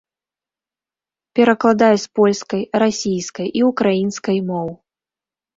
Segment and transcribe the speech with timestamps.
[1.39, 4.69] Перакладае з польскай, расійскай і ўкраінскай моў.